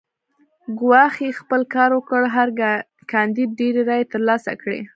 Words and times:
ګواښ 0.79 1.15
خپل 1.39 1.61
کار 1.73 1.89
وکړ 1.97 2.21
هر 2.35 2.47
کاندید 3.11 3.49
ډېرې 3.59 3.81
رایې 3.89 4.05
ترلاسه 4.13 4.51
کړې. 4.61 4.79